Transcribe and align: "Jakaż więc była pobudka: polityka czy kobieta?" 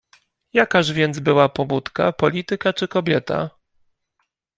"Jakaż 0.53 0.91
więc 0.93 1.19
była 1.19 1.49
pobudka: 1.49 2.11
polityka 2.13 2.73
czy 2.73 2.87
kobieta?" 2.87 3.49